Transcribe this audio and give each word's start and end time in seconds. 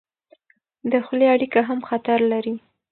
د 0.91 0.93
خولې 1.05 1.27
اړیکه 1.35 1.59
هم 1.69 1.79
خطر 1.89 2.19
لري. 2.31 2.55